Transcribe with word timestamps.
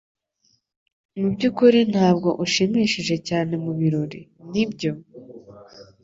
Mubyukuri 1.19 1.79
ntabwo 1.91 2.29
ushimishije 2.45 3.15
cyane 3.27 3.53
mubirori, 3.63 4.21
nibyo? 4.51 4.91